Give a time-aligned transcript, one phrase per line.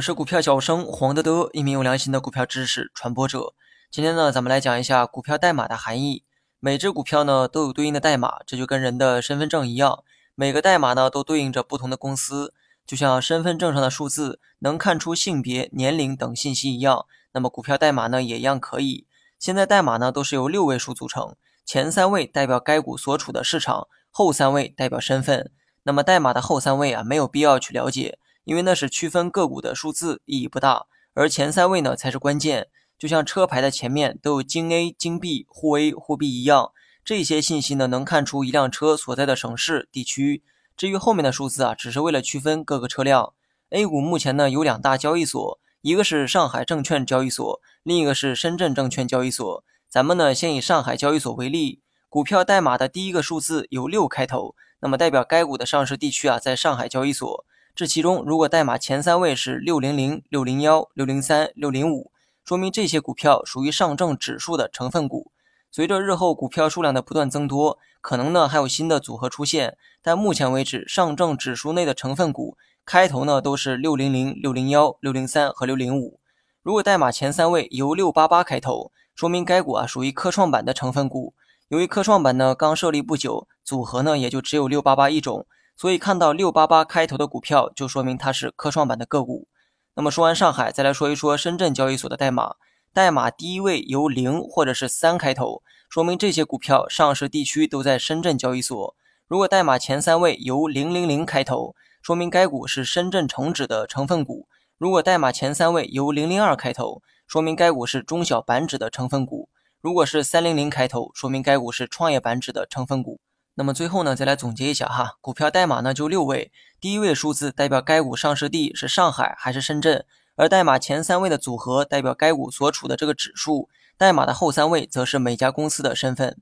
[0.00, 3.52] 我是股票小生黄德德，一名有良心的股票知识传播者。
[3.90, 6.24] 今天呢，咱们来讲一下股票代码的含义。
[6.58, 10.02] 每只股票呢都有对应的代码，这就跟人的身份证一样，
[10.34, 12.54] 每个代码呢都对应着不同的公司。
[12.86, 17.04] 就像身份证上的数字能看出性别、年龄等信息一样，
[17.34, 19.06] 那么股票代码呢也一样可以。
[19.38, 21.36] 现在代码呢都是由六位数组成，
[21.66, 25.52] 前三位代表该股所处的市场，后三位代表身份。
[25.82, 28.18] 那么代码的后三位啊，没有必要去了解。
[28.50, 32.66] 因为那是区分个股的数字，意义不大，而前三位呢才是关键。
[32.98, 36.72] 就像车牌的前面都有京 A、京 B、沪 A、沪 B 一样，
[37.04, 40.42] 这些信息呢能看出一辆车所在的省市、地区。
[40.76, 43.34] 至于后面的数字啊，只是为了区分各个车辆。
[43.68, 49.64] A 股目前呢有两大交易所，一个是上海证券交易所，另一个是深圳证券交易所。
[49.88, 57.44] 咱们呢先以上海交易所为例，股票代码的第一个数字由六开头，那么代表该股的上市地区啊在上海交易所。
[57.74, 62.10] 这其中，如果代码前三位是六零零、六零幺、六零三、六零五，
[62.44, 65.30] 说明这些股票属于上证指数的成分股。
[65.70, 69.78] 随着日后股票数量的不断增多，可能呢还有新的组合出现。
[70.02, 76.18] 但目前为止，上证指数内的成分股开头呢都是六零零、六零幺、六零三和六零五。
[76.62, 81.34] 如果代码前三位由六八八开头，说明该股啊属于科创板的成分股。
[81.68, 85.46] 由于科创板呢刚设立不久，组合呢也就只有六八八一种。
[85.80, 89.48] 所以看到六八八开头的股票，就说明它是科创板的个股。
[89.94, 92.56] 那么说完上海，再来说一说深圳交易所的代码。
[92.92, 98.94] 代码第一位由零或者是三开头，说明这些股票上市地区都在深圳交易所。
[99.26, 104.46] 如果代码前三位由零零零开头，说明该股是深圳成指的成分股。
[104.76, 109.48] 如果代码前三位由零零二开头，说明该股是中小板指的成分股。
[109.80, 113.18] 如果是三零零开头，说明该股是创业板指的成分股。
[113.54, 120.04] 那么最后呢，再来总结一下哈，股票代码呢就六位，第一位数字代表该股上市地是上海还是深圳，
[120.36, 126.38] 而代码前三位的组合代表该股所处的这个指数，代码的后三位则是每家公司的身份。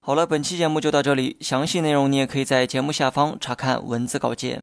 [0.00, 4.60] 好了，本期节目就到这里，详细内容你也可以在节目下方查看文字稿件。